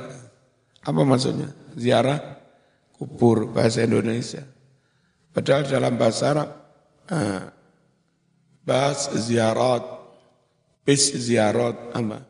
Apa 0.83 1.01
maksudnya? 1.07 1.55
Ziarah 1.79 2.19
kubur 2.99 3.47
bahasa 3.55 3.87
Indonesia. 3.87 4.43
Padahal 5.31 5.65
dalam 5.71 5.95
bahasa 5.95 6.25
Arab 6.35 6.51
bahas 8.67 9.11
ziarat, 9.23 9.83
bis 10.83 11.15
ziarat 11.15 11.95
apa? 11.95 12.27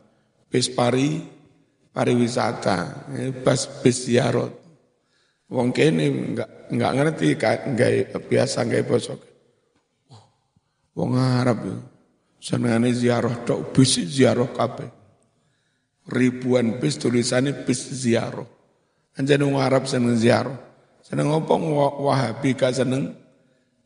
Bis 0.49 0.69
pari 0.69 1.25
pariwisata, 1.89 3.09
bahas 3.41 3.65
bis 3.81 4.05
ziarat. 4.05 4.62
Wong 5.53 5.69
kene 5.69 6.09
enggak 6.09 6.49
enggak 6.73 6.91
ngerti 6.97 7.27
enggak 7.37 8.25
biasa 8.25 8.65
enggak 8.65 8.89
bosok. 8.89 9.21
Wong 10.97 11.13
Arab 11.13 11.57
yo 11.61 11.77
senengane 12.41 12.89
ziarah 12.89 13.37
tok 13.45 13.69
bis 13.69 14.01
ziarah 14.01 14.49
kabeh. 14.49 14.89
Ribuan 16.09 16.81
bis 16.81 16.97
tulisannya 16.97 17.69
bis 17.69 17.85
ziarah. 17.85 18.49
Anjane 19.13 19.45
wong 19.45 19.61
Arab 19.61 19.85
seneng 19.85 20.17
ziarah. 20.17 20.57
Seneng 21.05 21.29
ngopo 21.29 21.53
Wahabi 22.01 22.57
gak 22.57 22.73
seneng 22.73 23.13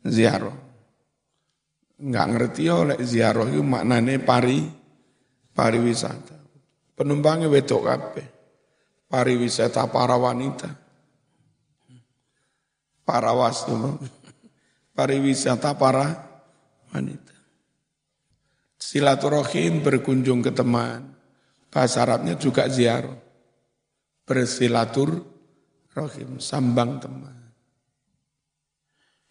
ziarah. 0.08 0.56
Enggak 2.00 2.26
ngerti 2.32 2.64
oleh 2.72 2.98
ziarah 3.04 3.44
itu 3.52 3.60
maknanya 3.60 4.24
pari 4.24 4.64
pariwisata. 5.52 6.38
Penumpangnya 6.96 7.52
wedok 7.52 7.82
kabeh. 7.84 8.28
Pariwisata 9.12 9.84
para 9.92 10.16
wanita. 10.16 10.87
Para 13.08 13.32
was 13.32 13.64
Pariwisata 14.92 15.72
para 15.80 16.28
wanita. 16.92 17.38
Silaturahim 18.76 19.80
berkunjung 19.80 20.44
ke 20.44 20.52
teman. 20.52 21.16
Bahasa 21.72 22.04
Arabnya 22.04 22.36
juga 22.36 22.68
ziarah. 22.68 23.16
Bersilatur 24.28 25.24
rahim, 25.96 26.42
sambang 26.44 27.00
teman. 27.00 27.38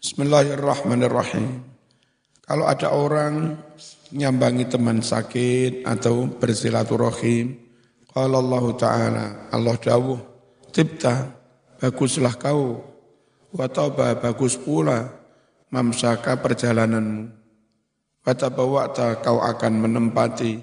Bismillahirrahmanirrahim. 0.01 1.61
Kalau 2.47 2.65
ada 2.65 2.95
orang 2.95 3.59
nyambangi 4.15 4.71
teman 4.71 5.03
sakit 5.03 5.85
atau 5.85 6.31
bersilaturahim, 6.31 7.59
kalau 8.15 8.39
Allah 8.41 8.65
Ta'ala, 8.79 9.27
Allah 9.51 9.77
dawuh, 9.77 10.21
tibta, 10.71 11.29
baguslah 11.83 12.39
kau, 12.39 12.96
wataba 13.55 14.17
bagus 14.19 14.59
pula, 14.59 15.07
mamsaka 15.71 16.39
perjalananmu. 16.41 17.31
Watabawakta 18.27 19.23
kau 19.23 19.39
akan 19.39 19.73
menempati 19.87 20.59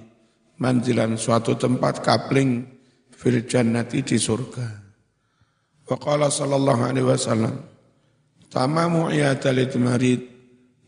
manjilan 0.59 1.15
suatu 1.15 1.55
tempat 1.55 2.03
kapling 2.03 2.67
fil 3.15 3.47
jannati 3.47 4.03
di 4.03 4.19
surga. 4.19 4.67
Wa 5.87 5.95
qala 5.95 6.27
sallallahu 6.27 6.81
alaihi 6.83 7.07
wasallam, 7.07 7.55
tamamu 8.51 9.07
iyadalit 9.11 9.75
marid, 9.79 10.21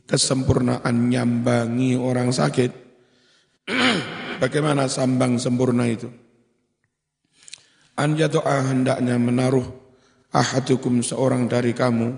kesempurnaan 0.03 1.07
nyambangi 1.07 1.95
orang 1.95 2.35
sakit. 2.35 2.71
Bagaimana 4.43 4.91
sambang 4.91 5.39
sempurna 5.39 5.87
itu? 5.87 6.11
Anja 7.95 8.27
doa 8.27 8.67
hendaknya 8.67 9.15
menaruh 9.15 9.84
ahadukum 10.35 10.99
seorang 10.99 11.47
dari 11.47 11.71
kamu, 11.71 12.11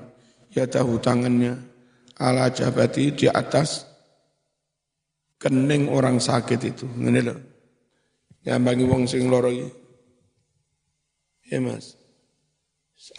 ya 0.49 0.65
tahu 0.65 0.97
tangannya, 0.97 1.53
ala 2.17 2.49
jabati 2.49 3.13
di 3.13 3.29
atas 3.29 3.85
kening 5.37 5.85
orang 5.93 6.17
sakit 6.17 6.59
itu. 6.65 6.85
Ngene 6.97 7.21
lho. 7.21 7.35
Nyambangi 8.49 8.85
wong 8.89 9.03
sing 9.05 9.29
loro 9.29 9.53
iki. 9.53 9.69
Ya 11.53 11.61
Mas. 11.61 11.93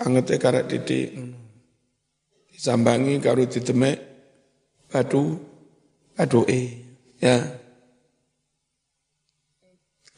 Angete 0.03 0.37
karek 0.37 0.67
didik. 0.67 1.15
Disambangi 2.51 3.23
karo 3.23 3.47
ditemek 3.47 3.97
badu 4.91 5.39
e, 6.51 6.61
ya. 7.23 7.39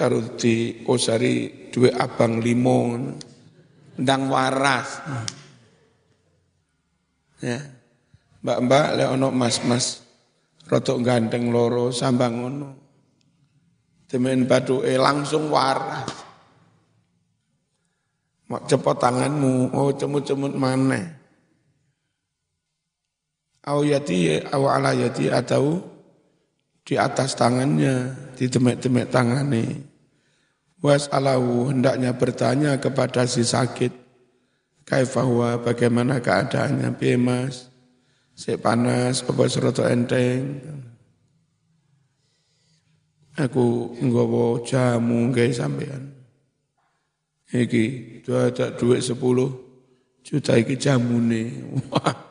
Karo 0.00 0.32
di 0.40 0.80
osari 0.88 1.68
dua 1.68 1.92
abang 2.00 2.40
limo, 2.40 2.96
ndang 4.00 4.32
waras. 4.32 4.88
Ya. 7.44 7.60
Mbak-mbak 8.40 8.86
le 8.96 9.04
ono 9.04 9.28
mas-mas 9.28 10.00
rotok 10.64 11.04
ganteng 11.04 11.52
loro 11.52 11.92
sambang 11.92 12.34
ono. 12.40 12.70
Temen 14.08 14.48
badu 14.48 14.82
e 14.82 14.96
langsung 14.96 15.52
waras. 15.52 16.08
Mak 18.50 18.66
cepot 18.66 18.98
tanganmu, 18.98 19.70
oh 19.70 19.94
cemut-cemut 19.94 20.58
mana? 20.58 20.98
Au 23.70 23.86
yati 23.86 24.42
au 24.50 24.66
ala 24.66 24.90
yati 24.90 25.30
atau 25.30 25.78
di 26.82 26.98
atas 26.98 27.38
tangannya, 27.38 28.10
di 28.34 28.50
temek-temek 28.50 29.06
tangannya. 29.06 29.89
Was 30.80 31.12
alau 31.12 31.68
hendaknya 31.68 32.16
bertanya 32.16 32.80
kepada 32.80 33.28
si 33.28 33.44
sakit, 33.44 33.92
kaifahuwa 34.88 35.60
bagaimana 35.60 36.24
keadaannya, 36.24 36.96
piye 36.96 37.20
mas, 37.20 37.68
si 38.32 38.56
panas, 38.56 39.20
apa 39.20 39.44
seroto 39.44 39.84
enteng. 39.84 40.56
Aku 43.36 43.96
nggawa 44.00 44.64
jamu 44.64 45.28
nggih 45.28 45.52
sampean. 45.52 46.16
Iki 47.52 47.84
dua 48.24 48.48
duit 48.52 49.04
sepuluh 49.04 49.52
juta 50.24 50.56
iki 50.56 50.80
jamune. 50.80 51.60
Wah, 51.92 52.30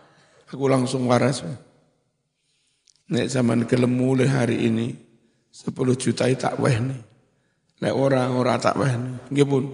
Aku 0.50 0.66
langsung 0.66 1.06
waras. 1.06 1.46
Nek 3.10 3.30
zaman 3.30 3.70
gelem 3.70 3.94
hari 4.26 4.70
ini, 4.70 4.98
10 5.50 5.94
juta 5.98 6.26
tak 6.34 6.58
weh 6.58 6.78
nih. 6.78 7.09
Nek 7.80 7.94
orang-orang 7.96 8.60
tak 8.60 8.76
weh 8.76 8.92
nih. 8.92 9.14
Nggih 9.32 9.48
pun. 9.48 9.66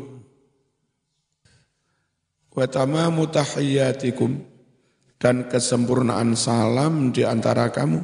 Wa 2.55 2.65
tamamu 2.69 3.27
tahiyyatikum 3.27 4.31
dan 5.19 5.49
kesempurnaan 5.49 6.37
salam 6.37 7.11
di 7.11 7.25
antara 7.25 7.73
kamu 7.73 7.99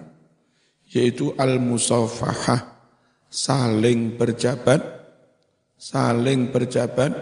yaitu 0.92 1.32
al-musafahah 1.40 2.68
saling 3.32 4.20
berjabat 4.20 4.84
saling 5.80 6.52
berjabat 6.52 7.16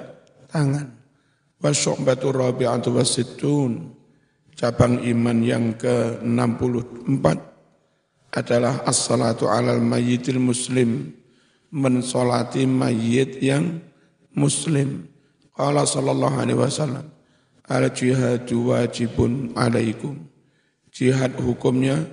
tangan 0.50 0.90
wa 1.62 1.70
syu'batu 1.70 2.34
rabi'atu 2.34 2.98
wasittun 2.98 3.94
cabang 4.60 5.00
iman 5.00 5.38
yang 5.40 5.78
ke-64 5.80 7.26
adalah 8.36 8.84
as-salatu 8.84 9.48
alal 9.48 9.80
mayyitil 9.80 10.38
muslim, 10.38 11.16
mensolati 11.74 12.66
mayyit 12.66 13.42
yang 13.42 13.82
muslim. 14.34 15.10
Qala 15.54 15.84
sallallahu 15.86 16.36
alaihi 16.40 16.60
wasallam, 16.60 17.06
al 17.68 17.86
jihadu 17.94 18.74
wajibun 18.74 19.54
alaikum. 19.54 20.18
Jihad 20.90 21.38
hukumnya 21.38 22.06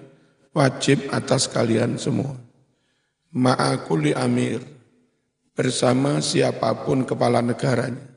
wajib 0.53 1.09
atas 1.11 1.49
kalian 1.49 1.97
semua. 1.97 2.37
Ma'akuli 3.37 4.17
amir, 4.17 4.65
bersama 5.53 6.21
siapa 6.21 6.73
pun 6.85 7.05
kepala 7.05 7.41
negaranya. 7.41 8.17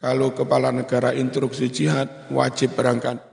Kalau 0.00 0.32
kepala 0.32 0.72
negara 0.72 1.12
instruksi 1.12 1.68
jihad, 1.68 2.08
wajib 2.32 2.72
berangkat 2.72 3.30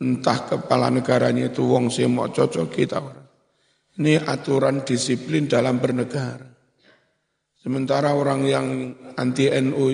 entah 0.00 0.48
kepala 0.48 0.88
negaranya 0.88 1.52
itu 1.52 1.60
wong 1.60 1.92
mau 2.08 2.32
cocok 2.32 2.66
kita 2.72 2.96
orang. 2.98 3.29
Ini 4.00 4.16
aturan 4.16 4.80
disiplin 4.80 5.44
dalam 5.44 5.76
bernegara. 5.76 6.48
Sementara 7.60 8.16
orang 8.16 8.48
yang 8.48 8.66
anti 9.12 9.52
NU, 9.60 9.92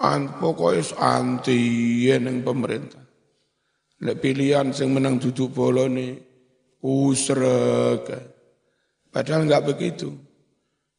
an, 0.00 0.40
pokoknya 0.40 0.96
anti 0.96 1.60
yang 2.08 2.40
pemerintah. 2.40 3.04
Lek 4.00 4.24
pilihan 4.24 4.72
yang 4.72 4.96
menang 4.96 5.20
duduk 5.20 5.52
bola 5.52 5.84
nih, 5.92 6.16
usrek. 6.80 8.08
Padahal 9.12 9.44
enggak 9.44 9.76
begitu. 9.76 10.16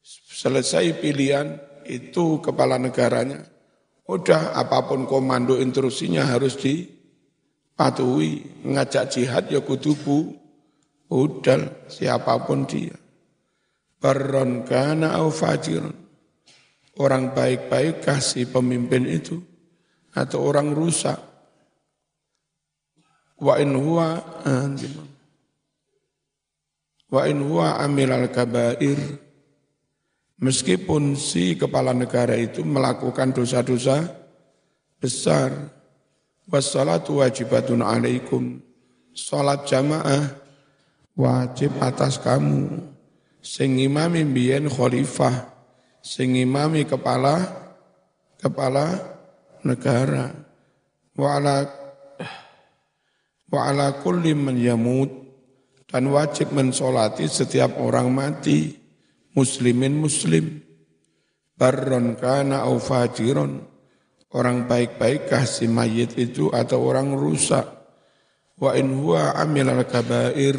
Selesai 0.06 1.02
pilihan 1.02 1.58
itu 1.90 2.38
kepala 2.46 2.78
negaranya, 2.78 3.42
udah 4.06 4.54
apa 4.54 4.86
pun 4.86 5.10
komando 5.10 5.58
intrusinya 5.58 6.30
harus 6.30 6.62
di 6.62 6.86
patuhi 7.74 8.62
ngajak 8.70 9.10
jihad 9.10 9.50
ya 9.50 9.66
kudu 9.66 9.98
bu 9.98 10.41
udal 11.12 11.86
siapa 11.92 12.40
pun 12.48 12.64
dia. 12.64 12.96
Baron 14.02 14.64
kana 14.66 15.20
au 15.20 15.30
fajirun. 15.30 15.94
Orang 16.98 17.36
baik-baik 17.36 18.04
kasih 18.04 18.50
pemimpin 18.50 19.06
itu 19.08 19.40
atau 20.12 20.44
orang 20.44 20.72
rusak. 20.72 21.20
Wa 23.42 23.58
in 23.60 23.74
huwa 23.78 24.22
Wa 27.12 27.22
in 27.28 27.40
huwa 27.44 27.80
amilal 27.84 28.32
kabair. 28.32 29.00
Meskipun 30.42 31.14
si 31.14 31.54
kepala 31.54 31.94
negara 31.94 32.34
itu 32.34 32.66
melakukan 32.66 33.30
dosa-dosa 33.30 34.10
besar, 34.98 35.54
Wassalatu 36.50 37.22
wajibatun 37.22 37.86
alaikum. 37.86 38.58
Salat 39.14 39.70
jamaah 39.70 40.41
wajib 41.22 41.78
atas 41.78 42.18
kamu. 42.18 42.90
Sing 43.42 43.78
imami 43.78 44.26
biyen 44.26 44.70
khalifah, 44.70 45.50
sing 46.02 46.34
imami 46.38 46.90
kepala 46.90 47.46
kepala 48.42 48.98
negara. 49.62 50.34
Wa 51.14 51.38
ala 51.38 51.70
wa 53.54 53.60
ala 53.70 54.02
kulli 54.02 54.34
man 54.34 54.58
yamut 54.58 55.10
dan 55.86 56.10
wajib 56.10 56.50
mensolati 56.50 57.30
setiap 57.30 57.78
orang 57.78 58.10
mati 58.10 58.74
muslimin 59.38 59.94
muslim 59.94 60.64
barron 61.60 62.16
kana 62.18 62.66
au 62.66 62.80
fajiron 62.80 63.72
Orang 64.32 64.64
baik-baik 64.64 65.28
kasih 65.28 65.68
mayit 65.68 66.16
itu 66.16 66.48
atau 66.56 66.88
orang 66.88 67.12
rusak. 67.20 67.68
Wa 68.56 68.80
in 68.80 69.04
huwa 69.04 69.36
amil 69.36 69.68
al-kabair 69.68 70.56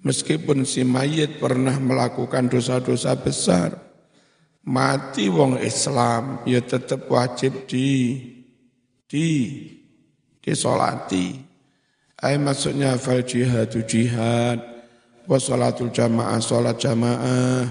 meskipun 0.00 0.64
si 0.64 0.84
mayit 0.84 1.40
pernah 1.40 1.76
melakukan 1.76 2.48
dosa-dosa 2.48 3.16
besar 3.20 3.90
mati 4.66 5.32
wong 5.32 5.60
Islam 5.60 6.44
ya 6.44 6.60
tetap 6.60 7.08
wajib 7.08 7.64
di 7.64 8.20
di 9.08 9.28
disolati. 10.40 11.36
Ay 12.20 12.36
maksudnya 12.36 13.00
fal 13.00 13.24
jihadu 13.24 13.80
jihad 13.88 14.60
wa 15.24 15.38
salatul 15.40 15.88
jamaah 15.88 16.36
salat 16.42 16.76
jamaah 16.76 17.64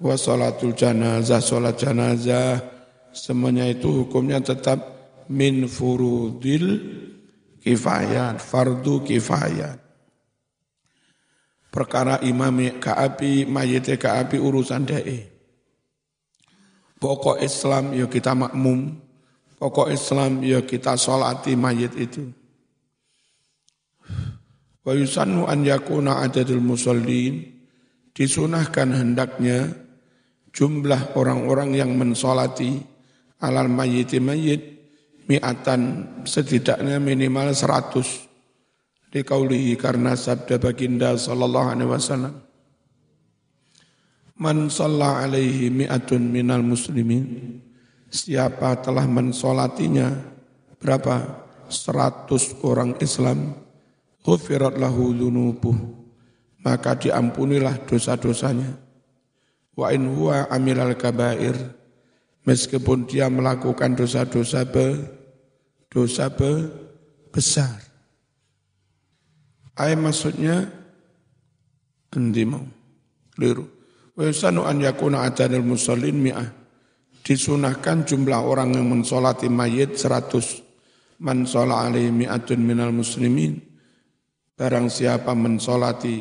wa 0.00 0.16
salatul 0.16 0.72
janazah 0.72 1.44
salat 1.44 1.76
janazah 1.76 2.56
semuanya 3.12 3.68
itu 3.68 3.92
hukumnya 3.92 4.40
tetap 4.40 4.80
min 5.28 5.68
furudil 5.68 6.80
kifayat, 7.60 8.40
fardu 8.40 9.04
kifayat. 9.04 9.81
Perkara 11.72 12.20
imam 12.20 12.76
kaapi, 12.76 13.48
mayit 13.48 13.88
kaapi 13.96 14.36
urusan 14.36 14.84
dae. 14.84 15.24
Pokok 17.00 17.40
Islam 17.40 17.96
ya 17.96 18.04
kita 18.12 18.36
makmum, 18.36 19.00
pokok 19.56 19.88
Islam 19.88 20.44
ya 20.44 20.60
kita 20.60 21.00
sholati 21.00 21.56
mayit 21.56 21.96
itu. 21.96 22.28
Wa 24.84 24.92
yusannu 24.92 25.48
an 25.48 25.64
yakuna 25.64 26.20
adadul 26.20 26.60
musallin, 26.60 27.40
disunahkan 28.12 28.92
hendaknya 28.92 29.72
jumlah 30.52 31.16
orang-orang 31.16 31.72
yang 31.72 31.96
mensolati 31.96 32.84
alal 33.40 33.72
mayiti 33.72 34.20
mayit 34.20 34.60
mi'atan 35.24 36.04
setidaknya 36.28 37.00
minimal 37.00 37.56
seratus 37.56 38.28
dikaulihi 39.12 39.76
karena 39.76 40.16
sabda 40.16 40.56
baginda 40.56 41.12
sallallahu 41.14 41.68
alaihi 41.76 41.92
wasallam. 41.92 42.34
Man 44.40 44.72
shalla 44.72 45.22
alaihi 45.22 45.68
mi'atun 45.68 46.32
minal 46.32 46.64
muslimin. 46.64 47.60
Siapa 48.08 48.80
telah 48.80 49.04
mensolatinya? 49.06 50.08
Berapa? 50.80 51.44
Seratus 51.68 52.56
orang 52.64 52.98
Islam. 52.98 53.54
Ghufirat 54.24 54.80
lahu 54.80 55.14
dhunubuh. 55.14 55.76
Maka 56.64 56.96
diampunilah 56.98 57.86
dosa-dosanya. 57.86 58.76
Wa 59.78 59.94
in 59.94 60.10
huwa 60.10 60.48
amilal 60.50 60.96
kabair. 60.98 61.54
Meskipun 62.42 63.06
dia 63.06 63.30
melakukan 63.30 63.94
dosa-dosa 63.94 64.66
be, 64.66 64.98
dosa 65.86 66.26
be, 66.26 66.66
besar. 67.30 67.91
Ayat 69.78 69.98
maksudnya 69.98 70.68
endi 72.12 72.44
mau 72.44 72.60
liru. 73.40 73.64
Wa 74.12 74.28
yusanu 74.28 74.68
an 74.68 74.84
yakuna 74.84 75.24
adadul 75.24 75.64
musallin 75.64 76.20
mi'ah. 76.20 76.48
Disunahkan 77.22 78.02
jumlah 78.02 78.42
orang 78.42 78.74
yang 78.74 78.90
mensolati 78.90 79.46
mayit 79.46 79.96
seratus. 79.96 80.60
Man 81.22 81.46
sholat 81.46 81.88
alaihi 81.88 82.10
mi'atun 82.10 82.58
minal 82.58 82.90
muslimin. 82.90 83.62
Barang 84.58 84.90
siapa 84.90 85.32
mensolati, 85.32 86.18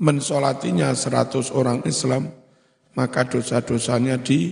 mensolatinya 0.00 0.90
seratus 0.96 1.52
orang 1.52 1.84
Islam, 1.84 2.32
maka 2.96 3.28
dosa-dosanya 3.28 4.16
di 4.18 4.50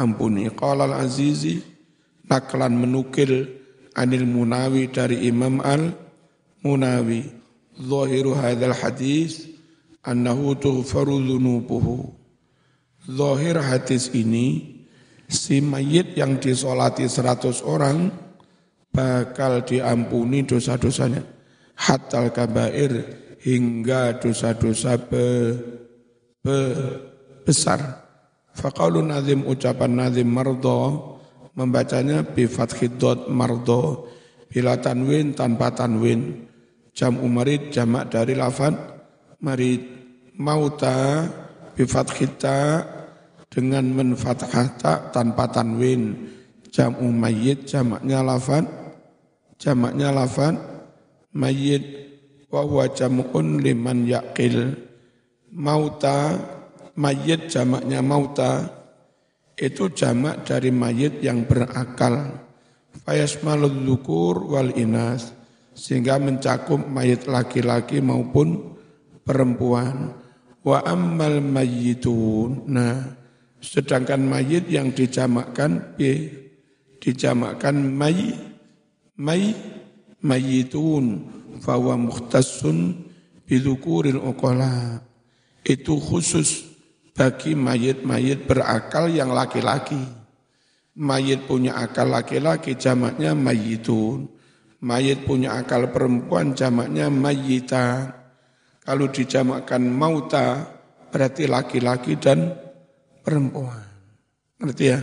ampuni. 0.00 0.48
Qala 0.50 0.88
al-Azizi 0.88 1.60
naklan 2.26 2.72
menukil 2.80 3.46
anil 3.92 4.24
Munawi 4.24 4.88
dari 4.88 5.28
Imam 5.28 5.60
al-Munawi. 5.60 7.41
Zahiru 7.72 8.36
hadzal 8.36 8.76
hadis 8.76 9.48
annahu 10.04 10.52
tughfaru 10.58 11.16
dzunubuhu. 11.22 12.12
Zahir 13.08 13.58
hadis 13.58 14.12
ini 14.12 14.78
si 15.26 15.58
mayit 15.64 16.14
yang 16.14 16.38
disolati 16.38 17.08
seratus 17.08 17.64
orang 17.64 18.12
bakal 18.92 19.64
diampuni 19.64 20.44
dosa-dosanya. 20.44 21.24
Hatta 21.72 22.28
kabair 22.30 22.92
hingga 23.40 24.20
dosa-dosa 24.20 25.00
be, 25.00 25.56
be, 26.44 26.56
besar. 27.42 28.04
Faqaulu 28.52 29.00
nazim 29.00 29.48
ucapan 29.48 29.96
nazim 29.96 30.28
mardo 30.28 31.16
membacanya 31.56 32.20
bi 32.20 32.44
fathid 32.44 33.00
mardo 33.32 34.12
bila 34.52 34.76
tanwin 34.76 35.32
tanpa 35.32 35.72
tanwin 35.72 36.51
jam 36.92 37.16
umarid 37.18 37.72
jamak 37.72 38.12
dari 38.12 38.36
lafad 38.36 38.76
marid 39.40 39.80
mauta 40.36 41.24
bi 41.72 41.84
fathita 41.88 42.84
dengan 43.52 43.84
menfathah 43.92 44.66
ta 44.80 44.92
tanpa 45.12 45.48
tanwin. 45.52 46.32
Jam 46.72 46.96
umayyid 46.96 47.68
jamaknya 47.68 48.24
lafad 48.24 48.64
jamaknya 49.60 50.08
lafad 50.08 50.56
mayyid 51.36 51.84
wa 52.48 52.64
huwa 52.64 52.88
jam'un 52.88 53.60
liman 53.60 54.08
yaqil. 54.08 54.72
Mauta 55.52 56.40
mayit 56.96 57.52
jamaknya 57.52 58.00
mauta. 58.00 58.72
Itu 59.52 59.92
jamak 59.92 60.48
dari 60.48 60.72
mayit 60.72 61.20
yang 61.20 61.44
berakal. 61.44 62.40
Fayasmalul 63.04 63.84
lukur 63.84 64.48
wal 64.48 64.72
inas 64.72 65.41
sehingga 65.72 66.20
mencakup 66.20 66.80
mayit 66.88 67.28
laki-laki 67.28 67.98
maupun 68.04 68.76
perempuan. 69.24 70.16
Wa 70.62 70.86
ammal 70.86 71.42
mayitun. 71.42 72.70
Nah, 72.70 73.18
sedangkan 73.58 74.22
mayit 74.22 74.70
yang 74.70 74.94
dijamakkan 74.94 75.98
B 75.98 76.30
dijamakkan 77.02 77.74
may 77.82 78.30
may 79.18 79.58
mayitun 80.22 81.26
fawa 81.58 81.98
muhtasun 81.98 83.10
bidukuril 83.42 84.22
uqala. 84.22 85.02
Itu 85.66 85.98
khusus 85.98 86.72
bagi 87.12 87.54
mayit-mayit 87.54 88.48
berakal 88.48 89.10
yang 89.12 89.30
laki-laki. 89.30 89.98
Mayit 90.92 91.48
punya 91.48 91.78
akal 91.78 92.10
laki-laki 92.10 92.76
jamaknya 92.76 93.32
mayitun. 93.36 94.28
Mayit 94.82 95.22
punya 95.22 95.54
akal 95.62 95.94
perempuan 95.94 96.58
jamaknya 96.58 97.06
mayita. 97.06 98.18
Kalau 98.82 99.06
dijamakkan 99.06 99.86
mauta 99.86 100.66
berarti 101.14 101.46
laki-laki 101.46 102.18
dan 102.18 102.50
perempuan. 103.22 103.86
Ngerti 104.58 104.84
ya? 104.84 104.98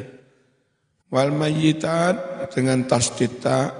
Wal 1.09 1.31
mayitat 1.31 2.47
dengan 2.51 2.83
tasdita 2.85 3.71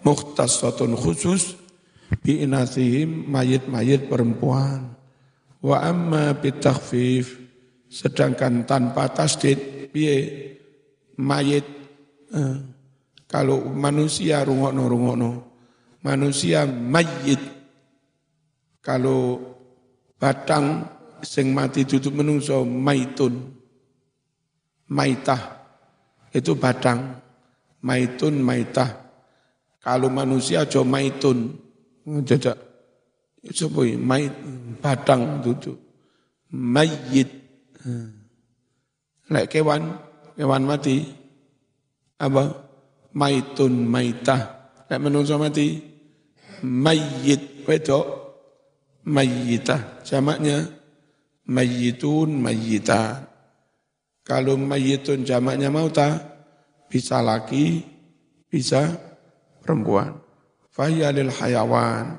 mukhtasatun 0.00 0.96
khusus 0.96 1.60
bi'inasihim 2.24 3.28
mayit-mayit 3.28 4.08
perempuan. 4.08 4.96
Wa 5.60 5.84
amma 5.84 6.32
bitakhfif 6.40 7.44
Sedangkan 7.94 8.66
tanpa 8.66 9.06
tasdid, 9.06 9.86
piye 9.94 10.50
mayit 11.14 11.62
eh, 12.34 12.58
kalau 13.34 13.66
manusia 13.66 14.46
rungokno 14.46 14.86
rungokno, 14.86 15.30
manusia 16.06 16.62
mayit 16.70 17.42
kalau 18.78 19.42
batang 20.22 20.86
sing 21.18 21.50
mati 21.50 21.82
tutup 21.82 22.14
menungso 22.14 22.62
maitun, 22.62 23.58
maitah. 24.86 25.66
Itu 26.30 26.54
batang, 26.54 27.18
maitun 27.82 28.38
maitah. 28.38 29.02
Kalau 29.82 30.14
manusia 30.14 30.62
jo 30.70 30.86
maitun, 30.86 31.58
jajak, 32.06 32.54
itu 33.42 33.66
mait 33.98 34.30
batang 34.78 35.42
tutup, 35.42 35.74
mayit. 36.54 37.34
Lek 39.26 39.50
kewan, 39.50 39.90
kewan 40.38 40.62
mati, 40.70 41.02
apa? 42.22 42.63
Maitun 43.14 43.86
maitah. 43.86 44.74
Lek 44.90 45.00
menungso 45.00 45.38
mati, 45.38 45.78
mayit 46.66 47.62
wedok, 47.64 48.06
mayitah. 49.06 50.02
Jamaknya 50.02 50.66
mayitun 51.46 52.42
mayitah. 52.42 53.30
Kalau 54.24 54.58
mayitun 54.58 55.22
jamaknya 55.22 55.70
mauta, 55.70 56.20
bisa 56.90 57.22
laki, 57.22 57.84
bisa 58.50 58.98
perempuan. 59.62 60.18
Fahyalil 60.74 61.30
hayawan. 61.30 62.18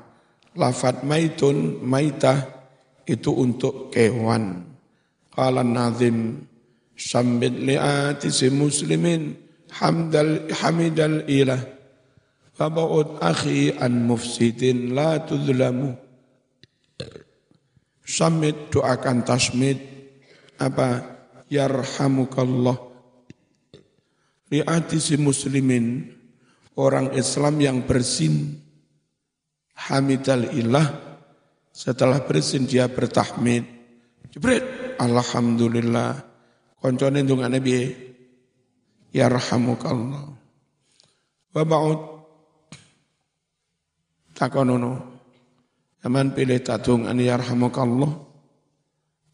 Lafat 0.56 1.04
maitun, 1.04 1.84
maitah, 1.84 2.56
itu 3.06 3.30
untuk 3.30 3.94
kewan. 3.94 4.66
Qala 5.30 5.62
nazim 5.62 6.48
sambit 6.96 7.54
li'ati 7.54 8.32
si 8.32 8.50
muslimin 8.50 9.45
hamdal 9.72 10.50
hamidal 10.52 11.26
ilah. 11.26 11.62
Faba'ud 12.56 13.20
akhi 13.20 13.76
an 13.76 14.08
mufsidin 14.08 14.96
la 14.96 15.20
tudlamu. 15.20 15.92
Samit 18.06 18.72
doakan 18.72 19.26
tasmid. 19.26 19.76
Apa? 20.56 21.04
Yarhamukallah. 21.52 22.78
Liati 24.48 24.96
si 24.96 25.20
muslimin. 25.20 26.16
Orang 26.80 27.12
Islam 27.12 27.60
yang 27.60 27.78
bersin. 27.84 28.56
Hamidal 29.76 30.48
ilah. 30.56 30.88
Setelah 31.76 32.24
bersin 32.24 32.64
dia 32.64 32.88
bertahmid. 32.88 33.68
Jebret 34.32 34.96
alhamdulillah. 34.96 36.24
Koncone 36.80 37.20
ndongane 37.20 37.60
piye 37.60 38.15
yarhamukallah 39.16 40.24
wa 41.56 41.62
ba'ud 41.64 42.00
takonono 44.36 45.16
Aman 46.06 46.30
pilih 46.30 46.62
tatung 46.62 47.10
ani 47.10 47.26
yarhamukallah. 47.26 48.14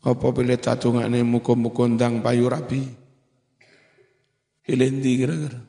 Apa 0.08 0.26
pilih 0.32 0.56
tatung 0.56 1.04
ani 1.04 1.20
muka-muka 1.20 1.84
ndang 1.84 2.24
payu 2.24 2.48
rabi. 2.48 2.80
Pilih 4.64 4.88
ndi 4.88 5.12
kira-kira. 5.20 5.60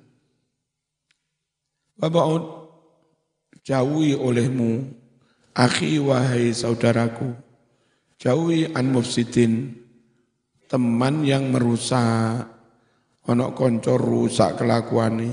Bapak 2.00 2.24
jauhi 3.68 4.16
olehmu, 4.16 4.96
akhi 5.52 6.00
wahai 6.00 6.56
saudaraku, 6.56 7.36
jauhi 8.18 8.72
an 8.72 8.96
mufsidin, 8.96 9.76
teman 10.72 11.28
yang 11.28 11.52
merusak, 11.52 12.48
onok 13.28 13.52
koncor 13.56 14.00
rusak 14.00 14.60
kelakuan 14.60 15.32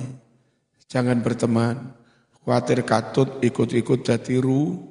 jangan 0.91 1.23
berteman, 1.23 1.95
khawatir 2.43 2.83
katut 2.83 3.39
ikut-ikut 3.43 4.03
jadi 4.03 4.43
ru, 4.43 4.91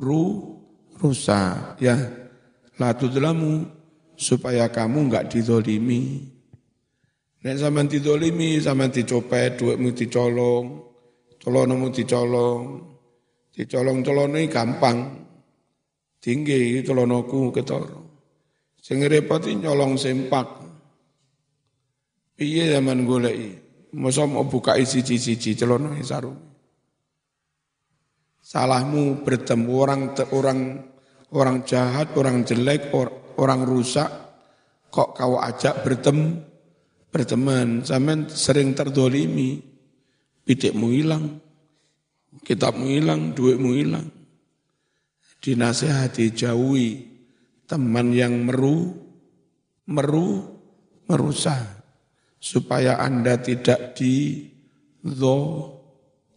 ru 0.00 0.22
rusak 0.96 1.76
ya 1.80 1.96
latu 2.80 3.08
delamu 3.12 3.68
supaya 4.16 4.72
kamu 4.72 5.12
enggak 5.12 5.28
didolimi. 5.28 6.32
Nek 7.44 7.56
sama 7.62 7.86
didolimi, 7.86 8.58
sama 8.58 8.90
dicopet, 8.90 9.60
duitmu 9.60 9.94
dicolong, 9.94 10.64
colonmu 11.38 11.94
dicolong, 11.94 12.62
dicolong 13.54 14.02
colong 14.02 14.30
ini 14.34 14.50
gampang. 14.50 14.98
Tinggi 16.18 16.82
colonoku 16.82 17.54
ketor. 17.54 17.86
Sing 18.82 18.98
nyolong 18.98 19.94
sempak. 19.94 20.65
Piye 22.36 22.68
zaman 22.76 23.08
goleki? 23.08 23.50
Masa 23.96 24.28
mau 24.28 24.44
buka 24.44 24.76
isi 24.76 25.00
cici 25.00 25.56
celono 25.56 25.96
sarung 26.04 26.46
salahmu 28.46 29.26
bertemu 29.26 29.70
orang 29.74 30.02
orang 30.30 30.60
orang 31.34 31.56
jahat, 31.66 32.14
orang 32.14 32.46
jelek, 32.46 32.94
orang 33.42 33.66
rusak, 33.66 34.06
kok 34.94 35.18
kau 35.18 35.42
ajak 35.42 35.82
bertemu 35.82 36.46
berteman, 37.10 37.82
zaman 37.82 38.30
sering 38.30 38.76
terdolimi, 38.76 39.58
bidikmu 40.46 40.86
hilang, 40.94 41.42
kitabmu 42.46 42.86
hilang, 42.86 43.34
duitmu 43.34 43.70
hilang. 43.74 44.06
Dinasehati 45.42 46.32
jauhi 46.32 46.90
teman 47.66 48.14
yang 48.14 48.46
meru, 48.46 48.94
meru, 49.90 50.42
merusak 51.06 51.85
supaya 52.46 53.02
Anda 53.02 53.42
tidak 53.42 53.98
di 53.98 54.46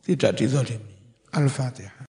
tidak 0.02 0.32
didolimi. 0.42 0.94
Al-Fatihah. 1.38 1.99